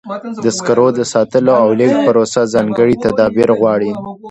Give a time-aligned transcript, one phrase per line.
[0.43, 3.91] د سکرو د ساتلو او لیږد پروسه ځانګړي تدابیر غواړي.